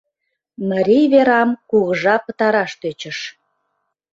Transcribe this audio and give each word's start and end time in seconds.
Марий 0.69 1.05
верам 1.13 1.49
кугыжа 1.69 2.15
пытараш 2.25 2.71
тӧчыш. 2.81 3.17